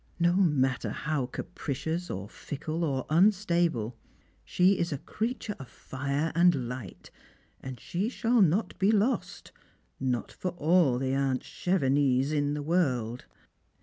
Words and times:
"No 0.29 0.33
matter 0.33 0.89
how 0.89 1.27
capricious, 1.27 2.09
or 2.09 2.27
fickle, 2.27 2.83
or 2.83 3.05
unstable. 3.11 3.95
She 4.43 4.79
is 4.79 4.91
a 4.91 4.97
creature 4.97 5.55
of 5.59 5.67
fire 5.69 6.31
aud 6.35 6.55
light, 6.55 7.11
and 7.61 7.79
she 7.79 8.09
shall 8.09 8.41
not 8.41 8.75
be 8.79 8.91
lost, 8.91 9.51
not 9.99 10.31
for 10.31 10.53
all 10.53 10.97
the 10.97 11.13
aunt 11.13 11.43
Chevenixes 11.43 12.31
in 12.31 12.55
the 12.55 12.63
world." 12.63 13.25